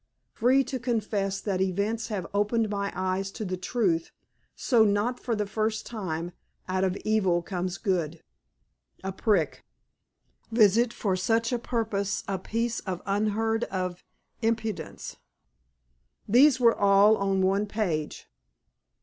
[0.33, 4.09] "Free to confess that events have opened my eyes to the truth,
[4.55, 6.31] so, not for the first time,
[6.67, 8.23] out of evil comes good."
[9.03, 9.61] "A prig."
[10.51, 14.03] "Visit for such a purpose a piece of unheard of
[14.41, 15.17] impudence."_
[16.27, 18.27] These were all on one page.